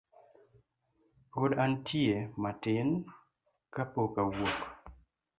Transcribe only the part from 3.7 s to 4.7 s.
kapok awuok.